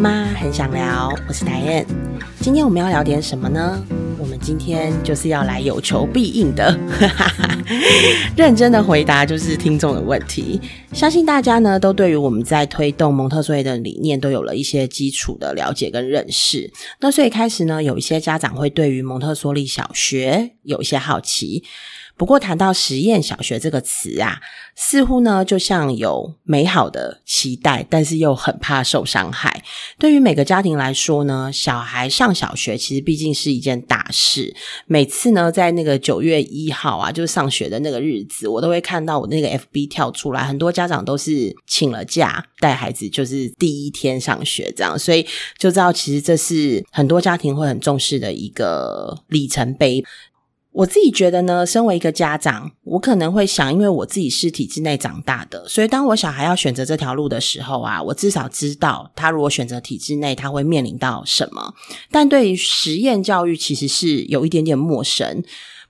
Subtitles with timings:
[0.00, 1.86] 妈很想聊，我是戴燕。
[2.40, 3.84] 今天我们要聊点什么呢？
[4.18, 6.74] 我们今天就是要来有求必应的，
[8.34, 10.58] 认真的回答就是听众的问题。
[10.94, 16.72] 相信大家呢都对于我们在推动蒙特梭利的理念都有了一些基础的了解跟认识。
[17.00, 21.62] 那所以开始呢，有一些家长会对于蒙特梭利小学有一些好奇。
[22.20, 24.38] 不过谈到实验小学这个词啊，
[24.76, 29.64] 似乎呢就像有美好的期待，但是又很怕受伤害。
[29.98, 34.54] 对于每个家庭来说呢，小孩上小学其实毕竟是一件大事。
[34.84, 45.22] 每次呢，在那个九月一号啊，就是上学的那个日子，我都会看到我那个 FB 跳出来，很多家长都是请了假带孩子，就是第一天上学这样，所以
[45.56, 50.04] 就知道其实这是很多家庭会很重视的一个里程碑。
[50.72, 61.74] 我自己觉得呢，身为一个家长，我可能会想，因为我自己是体制内长大的，所以当我小孩要选择这条路的时候啊，我至少知道他如果选择体制内，他会面临到什么。
[62.10, 65.42] 但对于实验教育，其实是有一点点陌生。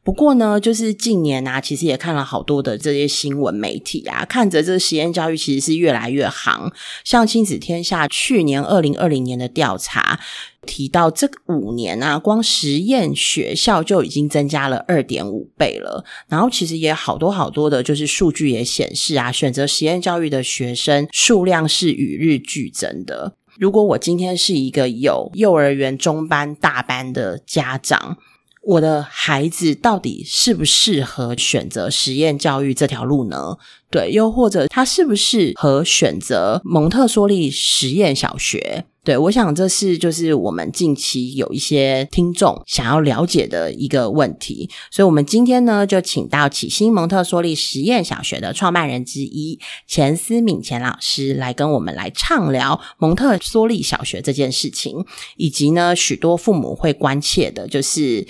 [0.03, 6.73] 不过呢，就是近年啊，其实也看了好多的这些新闻媒体啊，看着这实验教育其实是越来越行。
[7.05, 10.19] 像亲子天下去年二零二零年的调查
[10.67, 16.03] 提到，这五年啊，光实验学校就已经增加了二点五倍了。
[16.29, 23.35] 然后其实也好多好多的，就是数据也显示啊，选择实验教育的学生数量是与日俱增的。
[23.59, 28.17] 如果我今天是一个有幼儿园中班、大班的家长。
[28.63, 33.57] 我的孩子到底适不适合选择实验教育这条路呢？
[33.91, 38.85] 对，又或者他适不适合选择蒙特梭利实验小学？
[39.03, 49.59] 对我想这是就是我们近期有一些听众想要了解的一个问题，所以我们今天呢就请到启新蒙特梭利实验小学的创办人之一
[49.89, 55.05] 钱思敏钱老师来跟我们来畅聊蒙特梭利小学这件事情，
[55.39, 58.25] 以及呢许多父母会关切的就是。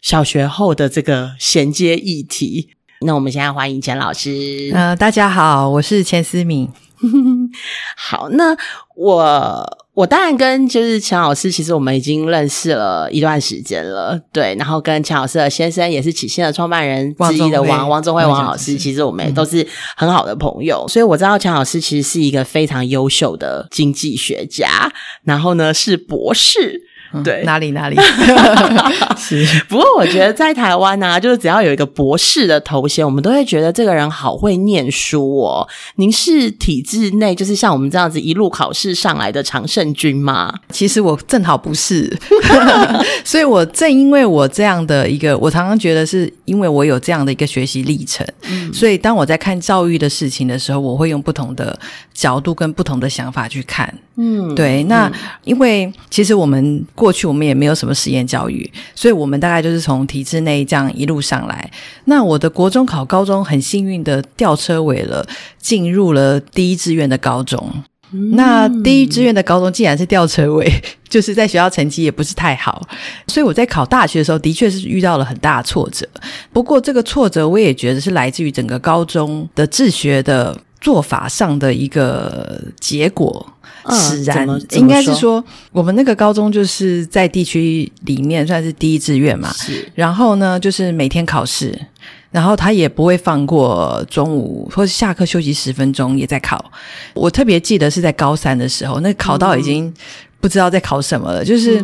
[0.00, 2.70] 小学后的这个衔接议题，
[3.00, 4.70] 那我们现在欢迎钱老师。
[4.72, 6.68] 呃，大家好，我是钱思敏。
[7.96, 8.56] 好，那
[8.96, 14.54] 我我当然跟就是钱老师，其实我们已经认识了一段时间了，对。
[14.56, 19.66] 然后跟钱老师的先生也是启信的创办人之一的王王宗辉王老师，其实我们也都是
[19.96, 24.92] 很好的朋友，所以我知道钱老师其实是一个非常优秀的经济学家，
[25.22, 26.87] 然后呢是博士。
[27.24, 27.96] 对，哪里哪里
[29.16, 29.46] 是。
[29.68, 35.66] 不过我觉得在台湾呢，就是只要有一个博士的头衔，我们都会觉得这个人好会念书哦。
[35.96, 40.52] 您是体制内，就是像我们这样子一路考试上来的常胜军吗？
[40.70, 42.14] 其实我正好不是，
[43.24, 48.26] 所以我正因为我这样的一个，我常常觉得是因为我有这样的一个学习历程，
[48.72, 51.78] 所以当我在看教育的事情的时候，我会用不同的
[52.12, 53.92] 角度跟不同的想法去看。
[54.16, 54.82] 嗯，对。
[54.84, 55.10] 那
[55.44, 56.84] 因为其实我们。
[56.98, 61.70] 过去我们也没有什么实验教育，所以我们大概就是从体制内这样一路上来。
[62.06, 65.24] 那我的国中考高中很幸运的吊车尾了，
[65.58, 67.72] 进入了第一志愿的高中。
[68.32, 70.66] 那第一志愿的高中既然是吊车尾，
[71.08, 72.82] 就是在学校成绩也不是太好，
[73.26, 76.08] 所以我在考大学的时候的确是遇到了很大的挫折。
[76.50, 83.46] 不过这个挫折我也觉得是来自于整个高中的治学的做法上的一个结果。
[83.90, 89.50] 使然，应该是说，我们那个高中就是在地区里面算是第一志愿嘛。
[89.54, 91.74] 是，然后呢，就是每天考试，
[92.30, 96.62] 然后他也不会放过中午或者下课休息十分钟也在考。
[97.14, 99.90] 我特别记得是在高三的时候，那考到已经
[100.38, 101.42] 不知道在考什么了。
[101.42, 101.82] 就是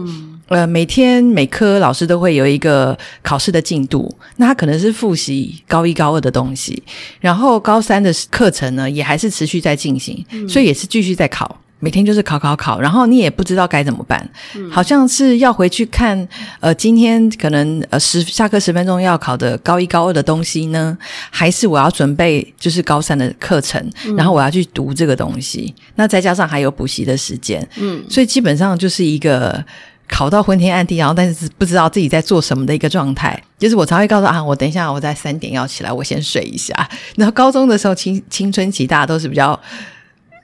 [0.48, 6.82] 呃，每天每科老师都会有一个考试的进度，那他可能是复习高一高二的东西，
[7.20, 11.60] 然后高三的课程呢也还是持续在进行，所以也是继续在考。
[11.80, 14.26] 每天就是考考考，然后你也不知道该怎么办，
[14.70, 16.26] 好像是要回去看，
[16.60, 20.96] 呃，今天可能呃十下课十分钟要考的高一高二的东西呢，
[21.28, 29.62] 还是我要准备就是高三的课程，然后我要去读这个东西，那再加上还有补习的时间，嗯，所以基本上就是一个
[30.08, 33.40] 考到昏天暗地，然后但是不知道自己在做什么的一个状态。
[33.58, 36.74] 就是我常会告诉啊，我等一下我在三点要起来，我先睡一下。
[37.16, 39.58] 然后高中的时候青青春期大家都是比较。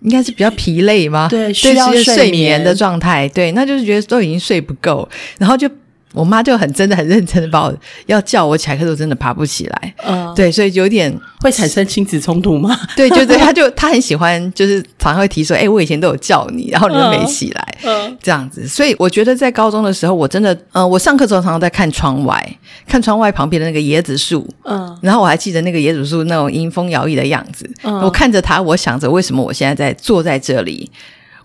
[0.03, 1.29] 应该是比较疲累吗？
[1.29, 3.29] 对，需要睡眠的状态。
[3.29, 5.07] 对，那就是觉得都已经睡不够，
[5.39, 5.71] 然后就。
[6.13, 7.75] 我妈就很真的很认真的把我
[8.07, 9.95] 要叫我起来，可是我真的爬不起来。
[10.05, 12.79] 嗯，对，所以有点会产生亲子冲突吗？
[12.97, 18.67] 对，就对， 他就他很喜欢，就是常常会提说，哎，我以前都有叫你，然后你就没起来，嗯，这样子。
[18.67, 27.71] 所以我觉得在高中的时候，我真的，嗯，我上课时候常常在看窗外，看窗外旁边的那个椰子树，嗯，然后我还记得那个椰子树那种迎风摇曳的样子。
[27.83, 30.91] 嗯，我看着它，我想着为什么我现在在坐在这里。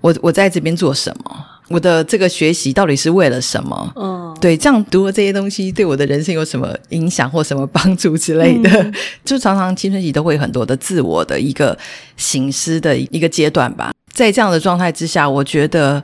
[0.02, 1.46] 我我在这边做什么？
[1.70, 3.94] 我的这个学习到底是为了什么？
[3.96, 8.92] 嗯，对，这样读了这些东西对我的人生有什么影响或什么帮助之类的？
[9.26, 11.78] 就常常青春期都会有很多的自我的一个
[12.18, 13.92] 醒思的一个阶段吧。
[14.14, 16.04] 在这样的状态之下，我觉得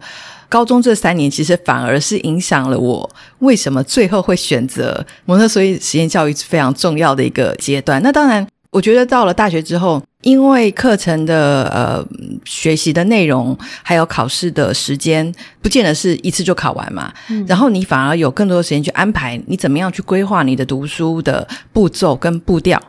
[0.49, 3.09] 高中这三年其实反而是影响了我
[3.39, 8.01] 为什么最后会选择蒙特梭利实验教育非常重要的一个阶段。
[8.01, 8.47] 那当然。
[8.73, 12.05] 我觉得到了大学之后，因为课程的呃
[12.45, 17.11] 学习的内容，还有考试的时间，不见得是一次就考完嘛。
[17.47, 22.81] 然后你反而有更多的时间去安排你怎么样去规划你的读书的步骤跟步调。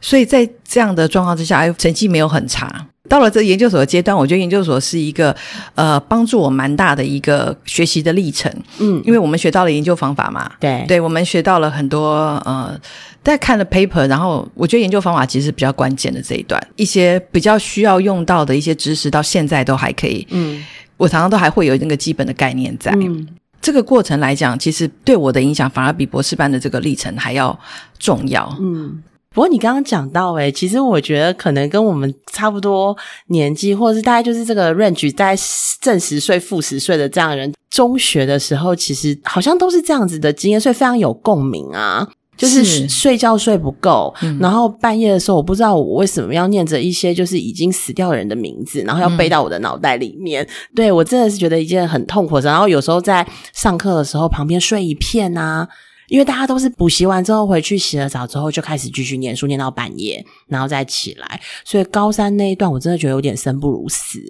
[0.00, 2.86] 所以在这样的状况之下，哎，成绩没有很差。
[3.08, 5.34] 到了这研究所的阶段，我觉得研究所是一个
[5.76, 8.52] 呃帮助我蛮大的一个学习的历程。
[8.78, 12.14] 嗯，因为我们学到了研究方法嘛，对，对我们学到了很多
[12.44, 12.76] 呃，
[13.22, 20.26] 在看了 paper，然后我觉得研究方法其实比较关键的这一段，一些比较需要用到的一些知识，到现在都还可以。
[20.30, 20.64] 嗯，
[20.96, 22.90] 我常常都还会有那个基本的概念在。
[22.96, 23.24] 嗯，
[23.62, 27.56] 这个过程来讲，其实对我的影响反而比博士班的这个历程还要
[28.00, 28.52] 重要。
[28.58, 29.00] 嗯。
[29.36, 32.96] 不过你刚刚讲到，诶，其实我觉得可能跟我们差不多
[33.26, 35.36] 年纪，或者是大概就是这个 range 在
[35.78, 42.08] 正十岁、负十岁的这样人，中学的时候，其实好像都是这样子的经验，所以非常有共鸣啊。
[42.34, 50.48] 就是睡觉睡不够，然后半夜的时候，我不知道我为什么要念着一些就是已经死掉的人的名字，然后要背到我的脑袋里面。
[50.74, 52.48] 对我真的是觉得一件很痛苦的。
[52.48, 55.68] 然后有时候在上课的时候，旁边睡一片啊。
[56.08, 61.40] 因为大家都是补习完之后回去洗了澡之后就开始继续念书，念到半夜，然后再起来。
[61.64, 64.20] 所以高三那一段我真的觉得有点生不如死。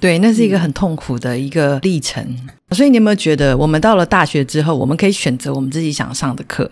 [0.00, 2.24] 对，那是一个很痛苦的一个历程。
[2.70, 6.70] 所以你有没有觉得，我们到了大学之后，我们可以选择我们自己想上的课，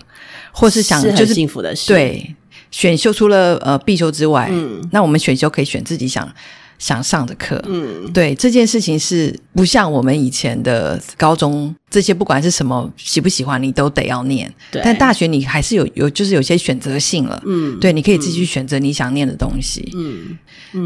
[0.53, 1.93] 或是想就是幸福的事？
[1.93, 2.35] 对，
[2.70, 6.32] 选修除了呃必修之外，嗯，那我们选修可以选自己想。
[6.78, 14.52] 想上的课，嗯，对这件事情是不像我们以前的高中这些，不管是什么喜不喜欢，你都得要念。
[14.70, 20.38] 对，但大学你还是有有就是有些选择性了，嗯，对，你可以自己去选择你想念的东西，嗯。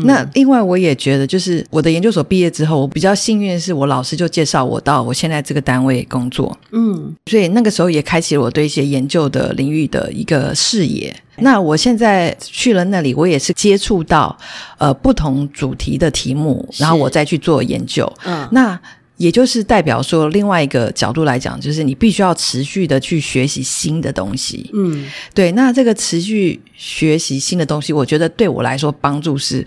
[0.04, 11.14] 那另外我也觉得，就是我的研究所毕业之后，我比较幸运的是，我老师就介绍我到我现在这个单位工作，嗯，所以那个时候也开启了我对一些研究的领域的一个视野。
[11.40, 14.36] 那我现在去了那里，我也是接触到
[14.78, 18.10] 呃不同主题的题目，然后我再去做研究。
[18.24, 18.78] 嗯，那
[19.16, 24.70] 也就是代表说，另外一个角度来讲，就是你必须要持续的去学习新的东西。
[24.72, 25.52] 嗯，对。
[25.52, 29.66] 那这个持续学习新的东西，我觉得对我来说帮助是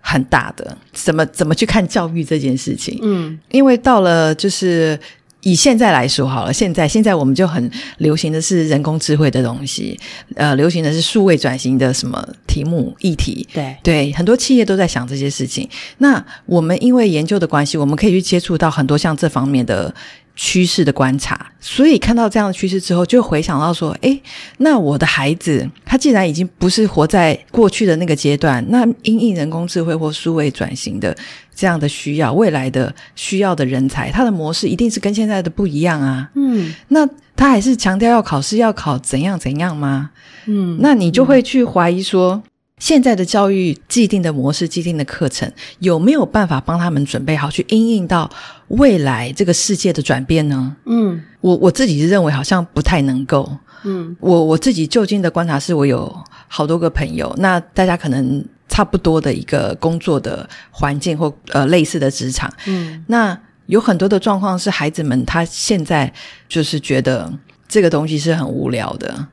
[0.00, 0.76] 很大的。
[0.92, 2.98] 怎么怎么去看教育这件事情？
[3.02, 4.98] 嗯，因为到了就是。
[5.42, 9.98] 以现在来说好了，现在现在我们就很流行的是人工智慧的东西，
[10.34, 15.68] 呃，流行的是数位转型的什么题目议题，对对，很多企业都在想这些事情。
[15.98, 19.94] 那我们因为研究的关系，我们可以去接触到很多像这方面的。
[20.42, 24.18] 趋势的观察，所以看到这样的趋势之后，就回想到说：，诶，
[24.56, 31.14] 那我的孩子他既然已经不是活在过去的那个阶段，那因应人工智慧或数位转型的
[31.54, 36.30] 这样的需要，未来的需要的人才，他的模式一定是跟现在的不一样啊。
[36.34, 37.06] 嗯，那
[37.36, 40.12] 他还是强调要考试要考怎样怎样吗？
[40.46, 42.42] 嗯，那你就会去怀疑说。
[42.78, 48.30] 现在的教育既定的模式、既定的课程，有没有办法帮他们准备好去应应到
[48.70, 50.76] 未来这个世界的转变呢？
[50.86, 53.50] 嗯，我我自己是认为好像不太能够。
[53.82, 56.14] 嗯，我我自己就近的观察是，我有
[56.48, 62.52] 好多个朋友，那大家可能差不多的一个工作的环境或呃类似的职场。
[62.66, 66.12] 嗯，那有很多的状况是，孩子们他现在
[66.48, 67.32] 就是觉得
[67.66, 69.26] 这个东西是很无聊的。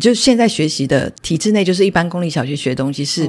[0.00, 3.28] 就现在学习的体制内，就是一般公立小学学东西是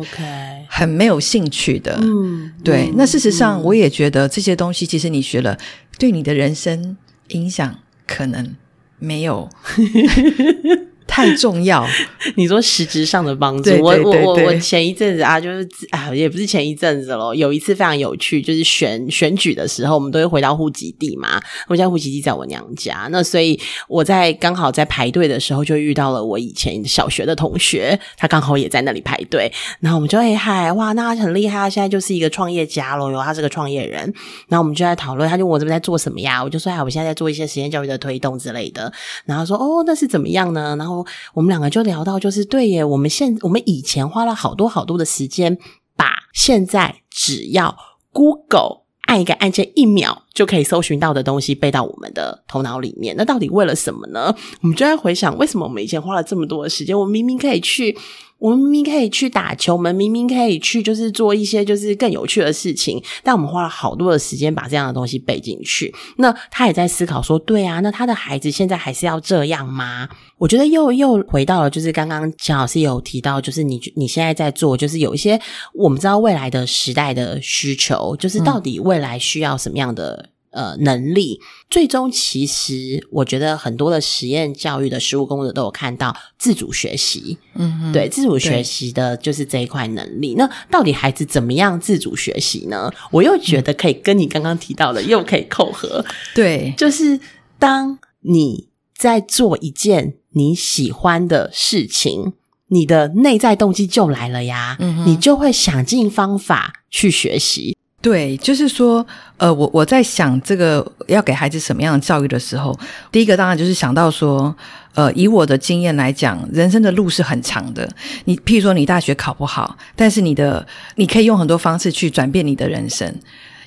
[0.68, 1.98] 很没有兴趣的。
[2.02, 2.92] 嗯，对。
[2.96, 5.58] 那事实上，我也觉得这些东西，其实你学了，
[5.98, 6.98] 对你的人生
[7.30, 8.56] 影响可能
[9.00, 9.50] 没有。
[11.10, 11.86] 太重要，
[12.38, 21.42] 你说实质上的帮助，我我我我前一阵子啊，就是啊，也不是前一阵子咯，有一次非常有趣，就是选选举的时候，我们都会回到户籍地嘛。
[21.68, 29.52] 我家户籍地在我娘家，那所以我在刚好在排队的时候，就遇到了我以前小学的同学，他刚好也在那里排队。
[29.80, 34.02] 然后我们就哎嗨哇，那他很厉害，他现在就是一个创业家咯，有他是个创业人。
[34.48, 36.44] 然后我们就在讨论，他就问我这边在做什么呀？
[36.44, 38.92] 我就说哎，我现在在做一些实验教育的推动之类的。
[39.26, 40.76] 然后说哦，那是怎么样呢？
[40.78, 40.99] 然后
[41.34, 45.58] 我们两个就聊到，就是对耶，我们现我们以前花了好多好多的时间，
[45.96, 47.76] 把现在只要
[48.12, 53.16] Google 按一个按键，一秒就可以搜寻到的东西背到我们的头脑里面。
[53.18, 54.36] 那到底为了什么呢？
[54.62, 57.98] 我们就在回想，为什么我们以前花了这么多的时间，我明明可以去
[58.38, 65.94] 我们明明可以去打球，我们明明可以去就是做一些就是更有趣的事情，但我们花了好多的时间把这样的东西背进去。
[66.18, 70.08] 那他也在思考说，对啊，那他的孩子现在还是要这样吗？
[70.40, 75.40] 我觉得又又回到了，就是刚刚蒋老师有提到，就是你你现在在做，就是有一些
[75.76, 80.30] 我们知道未来的时代的需求，就是到底未来需要什么样的。
[80.52, 90.34] 呃，能力最终其实，我觉得很多的实验教育的实务工作都有看到自主学习，嗯，对，自主学习的就是这一块能力。
[90.34, 92.92] 那到底孩子怎么样自主学习呢？
[93.12, 96.04] 我又觉得可以跟你刚刚提到的又可以扣合，
[96.34, 97.20] 对，就是
[97.60, 98.69] 当你
[99.00, 102.34] 在做一件你喜欢的事情，
[102.68, 107.78] 你的内在动机就来了呀，嗯，你就会想尽方法去学习。
[108.02, 109.06] 对，就是说，
[109.38, 112.78] 呃，我我在想这个要给孩子什么样的教育的时候，
[113.10, 114.54] 第一个当然就是想到说，
[114.96, 117.90] 呃，以我的经验来讲，人生的路是很长的。
[118.26, 120.66] 你譬如说，你大学考不好，但是你的
[120.96, 123.14] 你可以用很多方式去转变你的人生，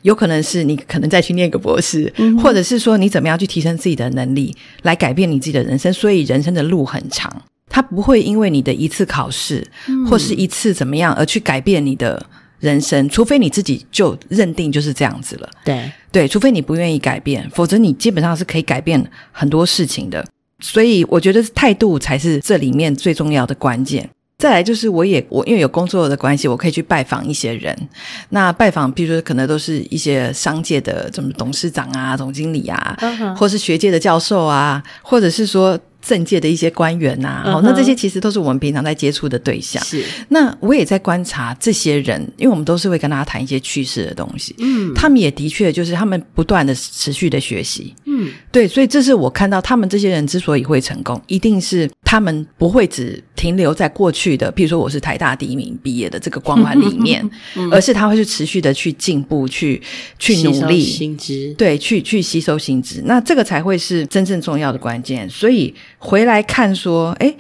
[0.02, 5.92] 有可能是你可能再去念个博士，或者是说你怎么样去提升自己的能力，来改变你自己的人生。
[5.92, 9.66] 所以人生的路很长，它不会因为你的一次考试
[10.09, 12.25] 或是一次怎么样而去改变你的。
[12.62, 20.25] 人生，除非你自己就认定就是这样子了，对对，除非你不愿意改变，否则你基本上是可以改变很多事情的。
[20.61, 24.09] 所以我觉得态度才是这里面最重要的关键。
[24.42, 27.88] 再来就是，我也我因为有工作的关系，我可以去拜访一些人。
[28.30, 32.99] 那拜访，比如说可能都是一些商界的，什么董事长啊、总经理啊，
[33.38, 35.78] 或是学界的教授啊，或者是说。
[36.02, 39.82] 政界的一些官员呐，哦，那这些其实都是我们平常在接触的对象。
[39.85, 44.54] 是，那我也在观察这些人，因为我们都是会跟大家谈一些趋势的东西。
[44.59, 47.94] 嗯，他们也的确就是他们不断的持续的学习。
[48.06, 57.25] 嗯，对，所以这是我看到他们这些人之所以会成功，一定是他们不会只停留在过去的，譬如说我是台大第一名毕业的这个光环里面，
[57.71, 59.80] 而是他会去持续的去进步，去
[60.18, 65.30] 去努力，新知，对，去去吸收新知，那这个才会是真正重要的关键。
[65.30, 65.73] 所以。
[66.02, 67.32] 回来看说，哎，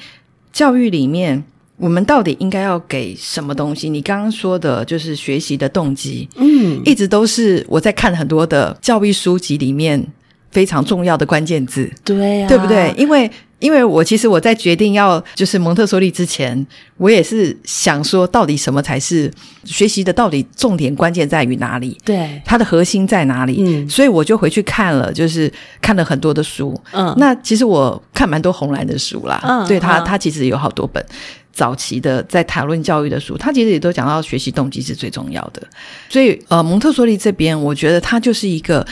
[0.52, 1.42] 教育里面
[1.76, 3.90] 我们到底应该要给什么东西？
[3.90, 10.06] 你刚刚说的就是学习的动机，嗯，一直都是我在看很多的教育书籍里面
[10.52, 12.94] 非常重要的关键字，对，对不对？
[12.96, 13.28] 因为。
[13.62, 16.66] 因为我其实我在决定要就是蒙特梭利之前，
[16.96, 19.30] 我也是想说，到底什么才是
[19.64, 20.12] 学习的？
[20.12, 21.96] 到底重点关键在于哪里？
[22.04, 23.62] 对，它的核心在哪里？
[23.64, 25.50] 嗯，所以我就回去看了，就是
[25.80, 26.78] 看了很多的书。
[26.90, 29.40] 嗯，那其实我看蛮多红蓝的书啦。
[29.44, 31.04] 嗯，对他，他其实有好多本
[31.52, 35.62] 早期的在谈论教育的书，他其实也都讲到学习动机是最重要的。
[36.08, 38.84] 所以，呃，蒙特梭利这边，我觉得他就是一个。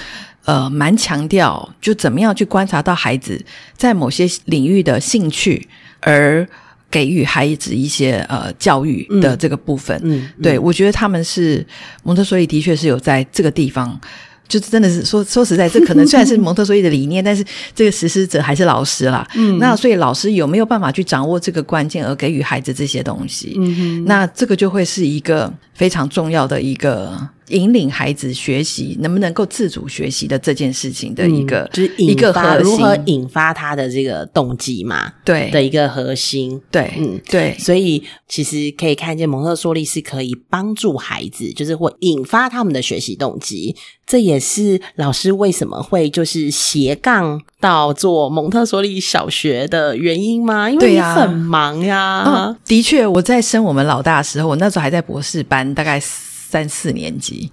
[0.47, 3.41] 呃，蛮强调就怎么样去观察到孩子
[3.77, 5.69] 在某些领域的兴趣，
[6.01, 6.49] 而
[6.91, 10.01] 给予孩子一些呃教育的这个部分。
[10.03, 11.65] 嗯，对我觉得他们是
[12.03, 14.01] 蒙特梭利的确是有在这个地方，
[14.49, 17.45] 就真的是说说实在，这可能虽然是蒙特梭利的理念，但是
[17.75, 19.25] 这个实施者还是老师啦。
[19.37, 23.55] 嗯，那所以老师有没有办法去掌握这个关键，而给予孩子这些东西？
[23.57, 27.29] 嗯，那这个就会是一个非常重要的一个。
[27.49, 35.13] 引领孩子学习，能不能够自主学习的这件事情的一个，就是一个核心，如何引发他的这个动机嘛？
[35.25, 43.75] 对的一个核心，对，嗯，对，所以其实可以看见蒙特梭利是可以帮助孩子，就是会引发他们的学习动机。
[44.07, 50.69] 这也是老师为什么会就是斜杠到做蒙特梭利小学的原因吗？
[50.69, 52.57] 因为你很忙呀。
[52.65, 56.03] 的确，我在生我们老大的时候，我那时候还在博士班，大概。
[56.51, 57.49] 三四年级，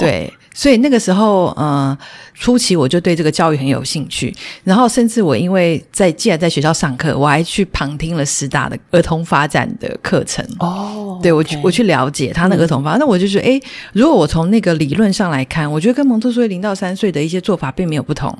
[0.00, 1.96] 对，所以那个时候，嗯。
[2.38, 10.44] 初期我就对这个教育很有兴趣，然后甚至我因为在既然在学校上课，我还去旁听了师大的儿童发展的课程。
[10.58, 13.60] 哦，对我去我去了解他那个儿童发，那我就觉得，哎，
[13.94, 18.30] 如果我从那个理论上来看，我觉得跟蒙特梭利零到三岁的一些做法并没有不同。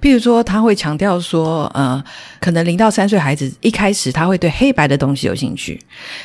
[0.00, 2.02] 譬如说，他会强调说，呃，
[2.40, 5.78] 可能零到三岁孩子一开始他会对黑白的东西有兴趣，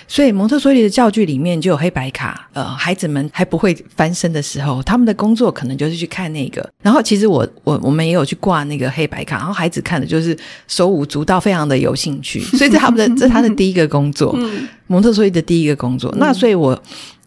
[0.07, 2.49] 所以蒙特梭利的教具里面就有黑白卡。
[2.53, 7.16] 呃，孩子们还不会翻身的时候，他们的工作可能就是去看那个，然后其实。
[7.17, 14.37] 其实我我我们也有去挂那个黑白卡，然后孩子看的就是手舞足蹈，非常的有兴趣， 所以这他们的这他的第一个工作，
[14.85, 16.13] 蒙特梭利的第一个工作。
[16.19, 16.79] 那所以，我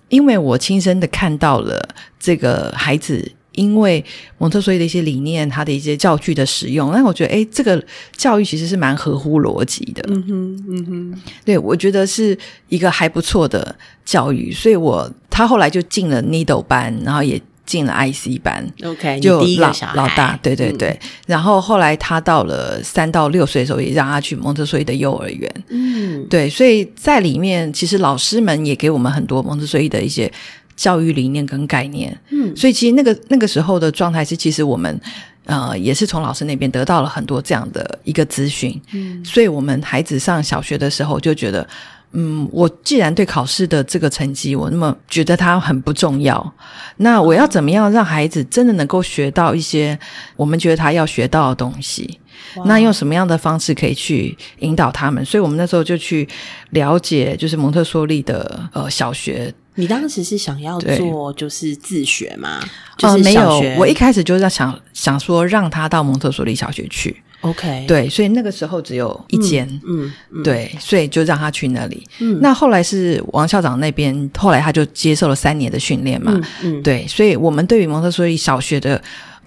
[0.09, 1.82] 因为我亲身的看到了
[2.20, 4.04] 这个孩子，因为
[4.38, 7.85] 蒙特梭利的一些理念，他的一些教具的使用，那我觉得，哎，这个
[8.16, 10.04] 教育其实是蛮合乎逻辑的。
[10.06, 17.42] 嗯哼，嗯哼，对我觉得是一个还不错的教育，所以我他后来就进了 Needle 班，然后也。
[17.71, 18.67] 进了 IC 班。
[18.83, 21.00] OK，就老老大，对对嗯对。
[21.27, 25.65] 然后后来他到了三到六岁的时候，也让他去蒙特梭利的幼儿园。
[25.69, 30.31] 嗯，对，所以在里面，其实老师们也给我们很多蒙特梭利的一些
[30.75, 32.19] 教育理念跟概念。
[32.31, 35.00] 嗯所以其实那个那个时候的状态是，其实我们
[35.45, 38.79] 呃也是从老师那边得到了很多这样的一个资讯。
[38.93, 41.65] 嗯所以我们孩子上小学的时候就觉得。
[42.12, 46.55] 嗯，我既然对考试的这个成绩我那么觉得它很不重要，
[46.97, 49.99] 那我要怎么样让孩子真的能够学到一些
[50.37, 52.19] 我们觉得他要学到的东西？
[52.64, 55.25] 那用什么样的方式可以去引导他们？
[55.25, 56.29] 所以我们那时候就去
[56.71, 59.52] 了解，就是蒙特梭利的呃小学。
[59.76, 62.61] 你当时是想要做就是自学吗？
[62.99, 72.06] 就是呃，没有我一开始就是在想想说让他到蒙特梭利小学去，OK，，对，所以那个时候只有一间，嗯嗯，对，所以就让他去那里。
[72.18, 72.38] 嗯。
[72.42, 76.32] 那后来是王校长那边，后来他就接受了三年的训练嘛，
[76.62, 79.00] 嗯嗯，对，所以我们对于蒙特梭利小学的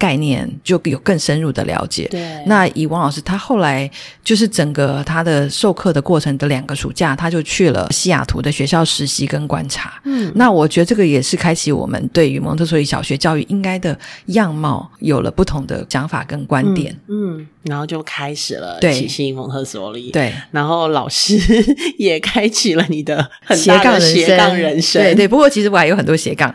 [0.03, 2.09] 概念就有更深入的了解。
[2.11, 3.89] 对，那以王老师，他后来
[4.21, 10.01] 就是整个他的授课的过程的两个暑假，他就去了西雅图的学校实习跟观察。
[10.03, 16.91] 嗯那我觉得这个也是开启我们对于蒙特梭利小学教育应该的样貌有了不同的想法跟观点。
[17.07, 21.39] 嗯，嗯，然后就开始了对起信蒙特梭利，，对，然后老师
[21.97, 25.27] 也开启了你的很斜大杠人生，的斜杠人生，对对。
[25.27, 26.53] 不过其实我还有很多斜杠，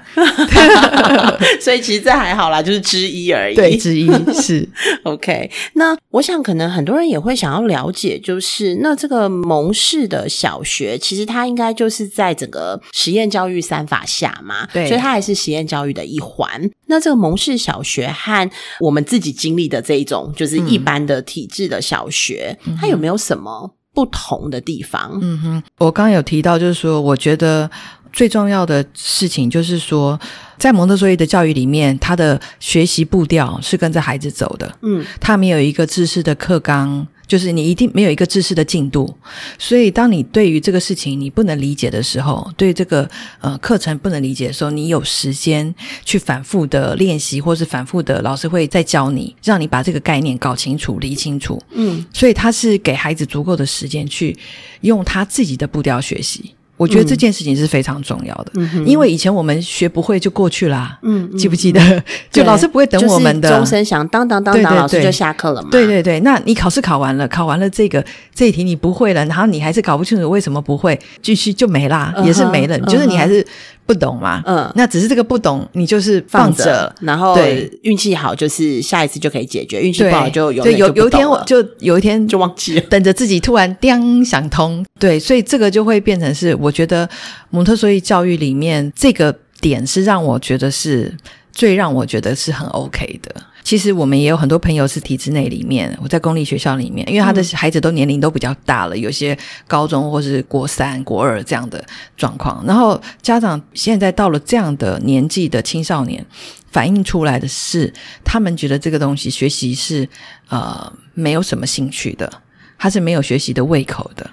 [1.61, 3.55] 所以其实这还好啦，就是之一而已。
[3.55, 4.69] 对之一是
[5.05, 16.49] OK，那我想可能很多人也会想要了解，就是那这个蒙氏的小学，其实它应该就是在整个实验教育三法下嘛，对所以它还是实验教育的一环。
[16.87, 25.19] 那这个蒙氏小学和我们自己经历的这一种，就是一般的体制的小学，它有没有什么不同的地方？
[25.21, 27.69] 嗯哼，我刚刚有提到，就是说，我觉得
[28.13, 30.19] 最重要的事情就是说，
[30.59, 37.07] 在蒙特梭利的教育里面，他的学习步调是跟着孩子走的，嗯他没有一个知识的课纲。
[37.29, 39.15] 就是你一定没有一个知识的进度，
[39.59, 43.07] 所以当你对于这个事情你不能理解的时候，对这个
[43.43, 45.75] 呃课程不能理解的时候，你有时间
[46.07, 51.63] 去反复的练习，或是反复的老师会再教你，让你把这个概念搞清楚、理清楚。
[51.73, 54.35] 嗯所以他是给孩子足够的时间去
[54.81, 56.55] 用他自己的步调学习。
[56.79, 61.81] 我觉得这件事情是非常重要的，嗯因为以前我们学不会就过去啦，嗯，嗯记不记得？
[62.33, 65.69] 就老师不会等我们的，就是钟声响，当当当当，老师就下课了嘛。
[65.71, 68.03] 对对对，那你考试考完了，考完了这个
[68.35, 73.45] 这一题你不会了，然后你还是搞不清楚为什么不会，继续就没啦，嗯也是没了，就是你还是
[73.89, 74.43] 不懂嘛。
[74.45, 76.95] 嗯那只是这个不懂，你就是放着。
[77.01, 82.81] 然后对运气好就是下一次就可以解决，运气，不好就有对有有一天我就有一天就忘记了。
[82.83, 87.09] 等着自己突然叮想通，对，所以这个就会变成是，我觉得
[87.49, 91.17] 蒙特梭利教育里面这个点是让我觉得是
[91.51, 93.35] 最让我觉得是很 OK 的。
[93.63, 101.85] 其实我们也有很多朋友是体制内里面，我在公立学校里面，因为他的孩子都年龄都比较大了，有些高中或是国三、国二这样的
[102.17, 106.25] 状况，然后家长现在到了这样的年纪的青少年，
[106.71, 107.93] 反映出来的是，
[108.25, 110.09] 他们觉得这个东西学习是
[110.49, 112.33] 呃没有什么兴趣的，
[112.79, 114.31] 他是没有学习的胃口的。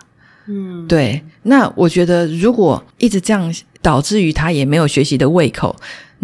[0.47, 5.75] 嗯，对，那我觉得如果一直这样，导致于他也没有学习的胃口，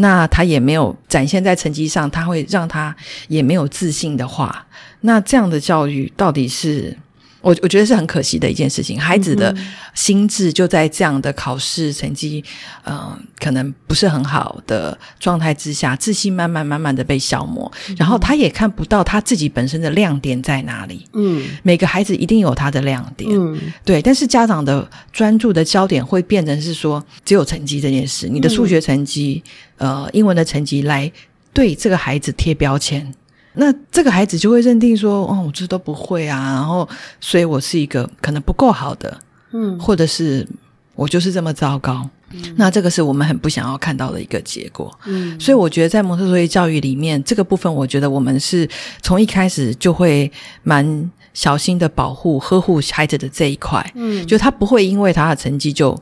[0.02, 2.96] 那他也没有展现在成绩上，他会让他
[3.28, 4.66] 也没有自信的话，
[5.02, 6.98] 那这样的教育到底是？
[7.42, 9.56] 我我觉得是很可惜的一件事情，孩子的
[9.94, 12.44] 心智就在这样的考试成绩，
[12.84, 21.06] 呃，可能不是很好的状态之下，自信慢慢慢慢的被消磨，然后他也看不到他自己本身的亮点在哪里。
[21.14, 21.44] 嗯。
[21.64, 23.60] 每个孩子一定有他的亮点，嗯。
[23.84, 29.44] 对，但是家长的专注的焦点会变成是说，只有成绩这件事，你的数学成绩、
[29.78, 31.12] 呃，英文的成绩来
[31.54, 33.14] 对这个孩子贴标签，
[33.54, 36.88] 那这个孩子就会认定说，哦，我这都不会啊，然后
[37.20, 39.20] 所以我是一个可能不够好的，
[39.52, 39.78] 嗯。
[39.80, 40.48] 或者是
[40.96, 42.10] 我就是这么糟糕。
[42.56, 45.38] 那这个是我们很不想要看到的一个结果，嗯。
[45.38, 48.66] 所以我觉得在蒙特梭利教育里面，这个部分我觉得我们是
[49.02, 50.32] 从一开始就会
[50.64, 54.26] 蛮小心的保护、呵护孩子的这一块，嗯。
[54.26, 55.94] 就他不会因为他的成绩就，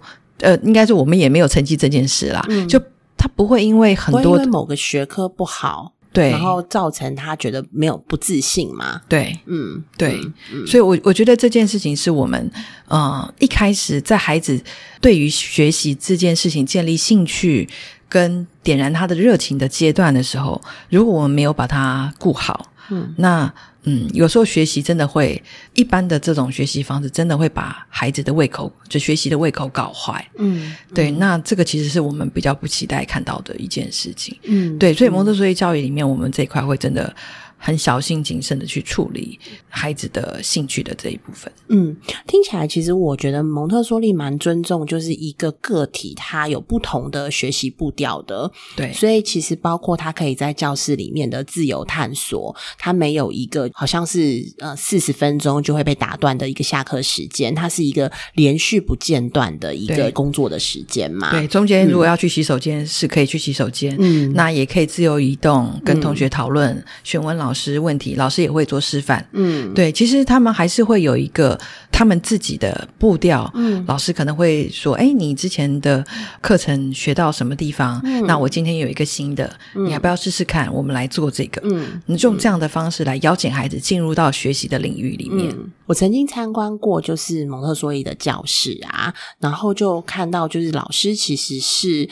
[0.41, 2.67] 呃，应该是我们也没有成绩这件事啦，嗯。
[2.67, 2.79] 就
[3.17, 9.01] 他不会因为很多不会因为某个学科不好，对，然后造成他觉得没有不自信嘛？
[9.07, 9.39] 对。
[9.45, 10.19] 嗯，对。
[10.65, 12.51] 所以我，我觉得这件事情是我们
[12.87, 14.59] 呃一开始在孩子
[14.99, 17.69] 对于学习这件事情建立兴趣
[18.07, 25.41] 跟点燃他的热情的阶段的时候，如果我们没有把他顾好，嗯，那嗯，有时候学习真的会
[25.73, 30.25] 一般的这种学习方式，真的会把孩子的胃口，就学习的胃口搞坏。
[30.37, 34.37] 嗯，对，那这个其实是我们比较不期待看到的一件事情。
[34.43, 37.15] 嗯，对，所以蒙特梭利教育里面，我们这一块会真的。
[37.61, 41.51] 很小心谨慎的去处理孩子的兴趣的这一部分。
[41.67, 41.95] 嗯，
[42.25, 48.49] 听起来其实我觉得蒙特梭利蛮尊重，就是一个个体他有不同的学习步调的。
[48.77, 61.31] 对，所以其实包括他可以在教室里面的自由探索，他没有一个好像是呃四十分钟就会被打断的一个下课时间，它是一个连续不间断的一个工作的时间嘛。
[61.31, 67.48] 对，中间如果要去洗手间是可以去洗手间，嗯，那也可以自由移动，跟同学讨论，询问老。
[67.49, 69.27] 老师问题，老师也会做示范。
[69.31, 71.59] 嗯，对，其实他们还是会有一个
[71.91, 73.51] 他们自己的步调。
[73.55, 76.05] 嗯，老师可能会说：“哎，你之前的
[76.41, 77.99] 课程学到什么地方？
[78.27, 80.71] 那我今天有一个新的，你要不要试试看？
[80.71, 85.51] 我们来做这个。”嗯，你用这样的方式来邀请孩子进入到学习的领域里面。
[85.87, 92.07] 我曾经参观过，就是蒙特梭利的教室啊，然后就看到，就是老师其实是。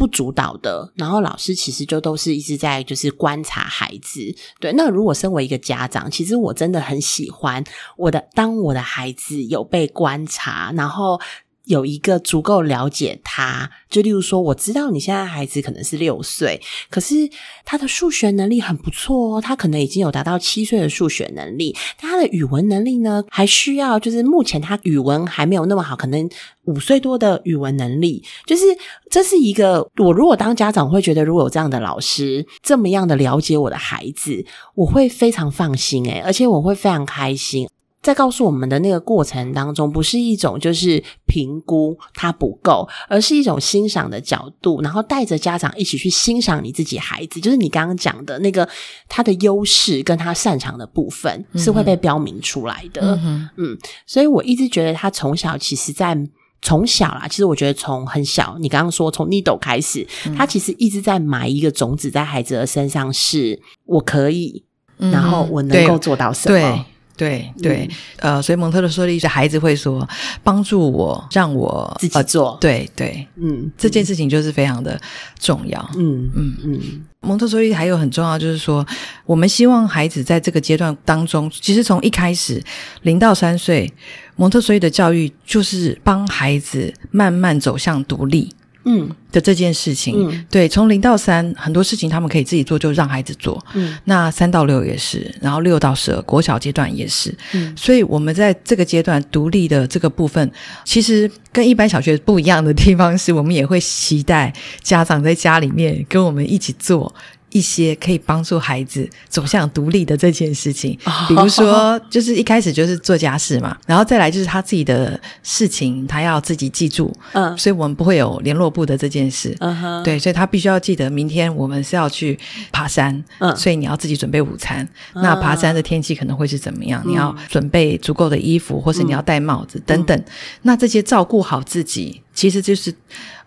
[0.00, 4.34] 不主导的，然后老师其实就都是一直在就是观察孩子。
[4.58, 7.62] 对，那如果身为一个家长，其实我真的很喜欢
[7.98, 11.20] 我的，当我的孩子有被观察，然后。
[11.66, 17.28] 有一个足够了解他，就例如说，我知道你现在孩子可能是六岁，可是
[17.64, 26.28] 他的数学能力很不错哦，他可能已经有达到七岁的数学能力，但他的语文能力呢，还需要就是目前他语文还没有那么好，可能
[26.64, 28.64] 五岁多的语文能力，就是
[29.10, 34.44] 这是一个我如果当家长会觉得，如果有这样的老师这么样的了解我的孩子，
[34.74, 37.68] 我会非常放心诶，而且我会非常开心。
[38.02, 48.66] 在告诉我们的那个过程当中，不是一种就是评估他不够，而是一种欣赏的角度，然后带着家长一起去欣赏你自己孩子，就是你刚刚讲的那个
[49.06, 53.18] 他的优势跟他擅长的部分是会被标明出来的。
[53.56, 56.16] 嗯，所以我一直觉得他从小其实，在
[56.62, 64.64] 从小啦，其实我觉得从很小，你刚刚说从 needle 开始，他其实一直在埋一个种子在孩子的身上，是我可以，
[64.96, 66.86] 然后我能够做到什么。
[67.20, 70.08] 对对，呃，所以蒙特梭利的孩子会说
[70.42, 74.98] ：“帮助我，让我自己做。”对对，嗯，这件事情就是非常的
[75.38, 75.90] 重要。
[75.98, 76.80] 嗯嗯嗯，
[77.20, 78.86] 蒙特梭利还有很重要，就是说，
[79.26, 82.62] 我们希望孩子在这个阶段当中，其实从一开始
[83.02, 83.92] 零到三岁，
[84.36, 88.48] 蒙特梭利的教育就是帮孩子慢慢走向独立。
[88.84, 93.62] 嗯的这件事情，对，从零到三，很多事情他们可以自己做，就让孩子做。
[93.74, 97.32] 嗯，那三到六也是，然后六到十二，国小阶段也是。
[97.52, 100.50] 嗯，所以我们在这个阶段独立的这个部分，
[100.84, 107.14] 其实跟一般小学不一样的地方是，我们也会期待家长在家里面跟我们一起做。
[107.50, 110.96] 一些可以帮助孩子走向独立的这件事情，
[111.28, 122.38] 比如说， 就是一开始就是做家事嘛，然后再来就是他自己的事情，他要自己记住，嗯，所以我们不会有联络部的这件事，嗯哼，对，所以他必须要记得明天我们是要去
[122.70, 127.02] 爬山，嗯，所以你要自己准备午餐，那爬山的天气可能会是怎么样？
[127.04, 130.24] 你要准备足够的衣服，或是你要戴帽子等等，
[130.62, 132.22] 那这些照顾好自己。
[132.32, 132.94] 其实就是，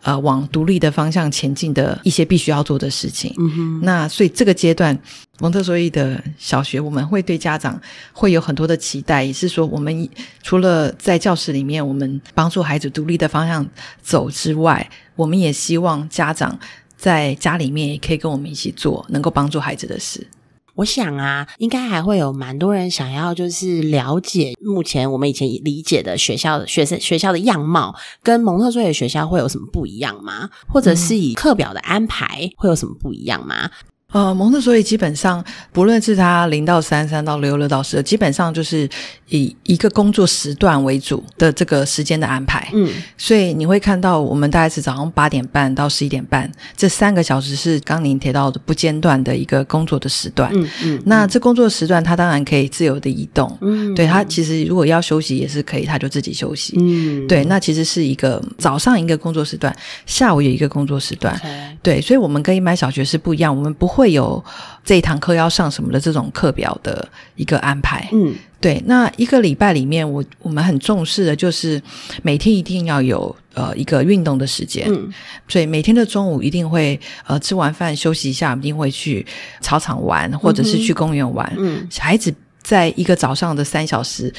[0.03, 3.33] 呃，往独立的方向前进的一些必须要做的事情。
[3.37, 3.81] 嗯哼。
[3.83, 4.97] 那所以这个阶段，
[5.39, 7.79] 蒙特梭利的小学，我们会对家长
[8.11, 10.09] 会有很多的期待，也是说，我们
[10.41, 13.65] 除了在教室里面，我们帮助孩子独立的方向
[14.01, 16.59] 走之外，我们也希望家长
[16.97, 20.27] 在家里面也可以跟我们一起做能够帮助孩子的事。
[20.75, 30.49] 我想啊，应该还会有蛮多人想要，就是了解目前我们以前理解的学校学生学校的样貌，跟蒙特梭利学校会有什么不一样吗？
[30.67, 33.69] 或者是以课表的安排会有什么不一样吗？
[34.13, 38.88] 呃，蒙特梭利基本上不论是他零到三、三到六、六到十二，基本上就是
[39.30, 42.69] 以一个工作时段为主的这个时间的安排。
[42.73, 50.52] 嗯，所以你会看到我们大概是早上八点半到十一点半，这三个小时是刚您提到的不间断的一个工作的时段。
[50.54, 53.58] 嗯嗯，那这工作时段他当然可以自由的移动。
[53.62, 56.78] 嗯，对他其实如果要休息也是可以，他就自己休息。
[56.80, 61.36] 嗯，对，那其实是一个早上一个工作时段，下午有一个工作时段。
[61.82, 64.02] 对，所以我们跟一般小学是不一样，我们不会。
[64.03, 64.43] 会有
[64.83, 68.83] 这一堂课要上什么的这种课表的一个安排，嗯，对。
[68.85, 71.81] 那一个礼拜里面，我我们很重视的就是
[72.21, 75.09] 每天一定要有呃一个运动的时间，嗯，
[75.47, 79.25] 所以每天的中午一定会呃吃完饭休息一下，一定会去
[79.61, 84.33] 操场玩，或者是去公园玩，嗯，孩子在一个早上的三小时。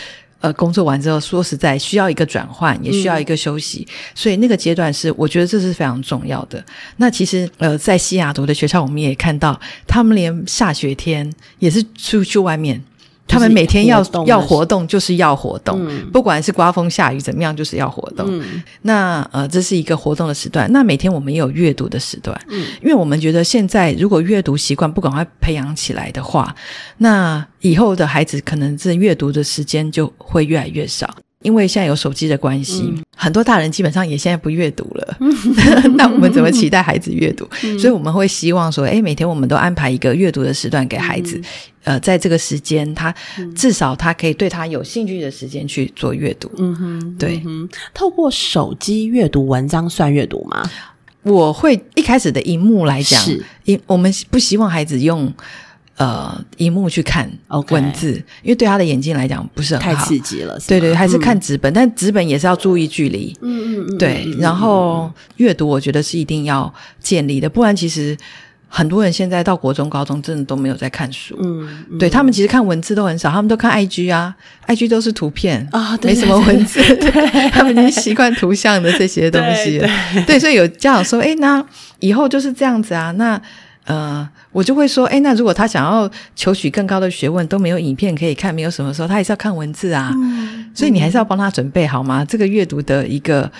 [0.44, 6.62] 呃工作完之后，说实在需要一个转换，也需要一个休息，所以那个阶段是我觉得这是非常重要的。
[6.98, 12.82] 那其实呃，在西雅图的学校，我们也看到他们连下雪天也是出去外面。
[13.26, 18.40] 他们每天要要活动，就是要活动，不管是刮风下雨怎么样，就是要活动。
[18.82, 20.70] 那呃，这是一个活动的时段。
[20.70, 26.54] 那每天我们也有阅读的时段，嗯，因为我们觉得现在如果阅读习惯不赶快培养起来的话，
[26.98, 31.12] 那以后的孩子可能这阅读的时间就会越来越少。
[31.44, 35.16] 因为现在有手机的关系，很多大人基本上也现在不阅读了。
[35.96, 37.46] 那我们怎么期待孩子阅读？
[37.78, 41.40] 所以我们会希望说，哎，每天我们都安排一个阅读的时段给孩子。
[41.84, 43.14] 呃，在这个时间，他
[43.54, 46.50] 至少他可以对他有兴趣的时间去做阅读。
[46.56, 47.42] 嗯哼，对。
[47.92, 50.68] 透过手机阅读文章算阅读吗？
[51.24, 53.22] 我会一开始的荧幕来讲，
[53.64, 55.30] 因我们不希望孩子用。
[55.96, 57.30] 呃，荧幕去看
[57.70, 60.58] 文字，因为对他的眼睛来讲不是很好，太刺激了。
[60.66, 63.32] 对对，还是看纸本，但纸本也是要注意距离。
[63.40, 63.98] 嗯嗯嗯。
[63.98, 68.16] 对，然后阅读，我觉得是一定要建立的，不然其实
[68.68, 71.38] 很多人现在到国中、高中，真的都没有在看书。
[71.40, 74.34] 嗯，对他们其实看文字都很少，他们都看 IG 啊
[74.66, 76.80] ，IG 都是图片啊，没什么文字，
[77.52, 79.80] 他们已经习惯图像的这些东西。
[80.26, 81.64] 对，所以有家长说：“哎，那
[82.00, 83.40] 以后就是这样子啊。”那
[83.84, 90.12] 呃，我就会说，哎，那如果他想要求取更高的学问，都没有影片可以看，没有什么时候，他还是要看文字啊。
[90.74, 92.24] 所以你还是要帮他准备好吗？
[92.24, 93.50] 这个阅读的一个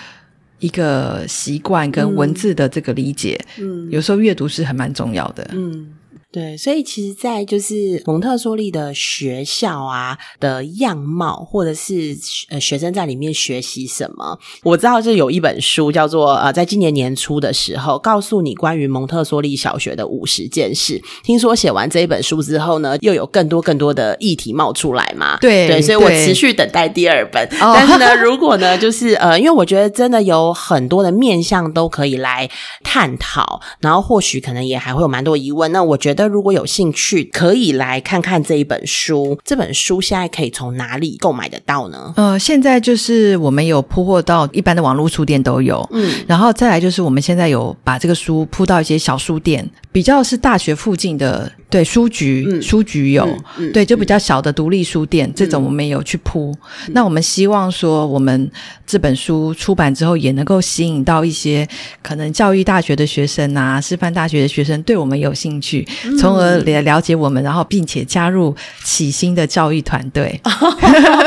[0.58, 5.88] 一个习惯跟文字的这个理解，嗯，有时候阅读是很蛮重要的，嗯。
[6.34, 12.18] 对，所以其实，在就是蒙特梭利的学校啊的样貌，或者是
[12.48, 21.00] 呃学生在里面学习什么，我知道就有一本书叫做呃，在今年年初的时候，告诉你关于蒙特梭利小学的五十件事。
[21.22, 25.38] 听说写完这一本书之后呢，又有更多更多的议题冒出来嘛？
[25.40, 27.48] 对对，所以我持续等待第二本。
[27.60, 32.50] 但是呢， 如果呢，就是呃，因为我觉得真的有很多的面向都可以来
[32.82, 35.70] 探讨，然后或许可能也还会有蛮多疑问。
[35.70, 36.23] 那我觉得。
[36.26, 39.38] 如果有兴趣，可以来看看这一本书。
[39.44, 42.12] 这本书现在可以从哪里购买得到呢？
[42.16, 51.50] 呃，现在就是我们有铺货到一般的网络书店都有，嗯，然后再来就是我们现在有把这个书铺到一些小书店，比较是大学附近的。
[51.74, 53.28] 对书局，书局有，
[53.72, 56.56] 对就比较小的独立书店，这种我们有去铺。
[56.90, 58.48] 那我们希望说，我们
[58.86, 61.68] 这本书出版之后，也能够吸引到一些
[62.00, 65.84] 可能教育大学的学生啊，师范大学的学生对我们有兴趣，
[66.20, 70.40] 从而也了解我们，然后并且加入启新的教育团队。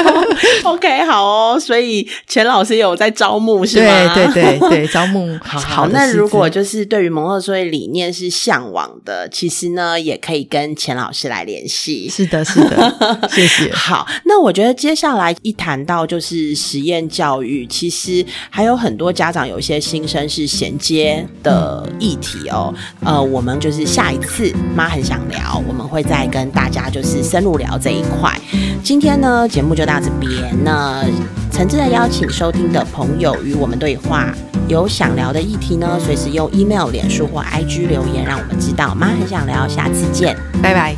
[0.63, 1.59] OK，好哦。
[1.59, 4.13] 所以钱老师有在招募是吗？
[4.15, 5.89] 对对对对，招募好。
[5.89, 10.36] 那如果就是对于蒙特梭利理念是向往的，其实呢，也可以。
[10.37, 12.93] 可以跟钱老师来联系，是的，是的，
[13.33, 13.71] 谢谢。
[13.73, 22.71] 好，那我觉得接下来一谈到就是实验教育，其实还有很多家长有一些新生是衔接的议题哦。
[23.03, 28.39] 呃，我们就是下一次妈很想聊，我们会再跟大家就是深入聊这一块。
[28.83, 30.31] 今天呢，节目就到这边。
[30.63, 31.03] 那
[31.51, 34.31] 诚挚的邀请收听的朋友与我们对话。
[34.67, 38.93] 有想聊的议题呢，随时用 email、脸书或 IG 留言，让我们知道。
[38.93, 40.95] 妈很想聊，下次见，拜拜。